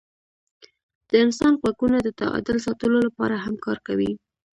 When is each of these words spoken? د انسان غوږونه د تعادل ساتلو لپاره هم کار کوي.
د 1.09 1.11
انسان 1.25 1.53
غوږونه 1.61 1.97
د 2.03 2.09
تعادل 2.19 2.57
ساتلو 2.65 2.97
لپاره 3.07 3.35
هم 3.45 3.55
کار 3.65 3.77
کوي. 3.87 4.11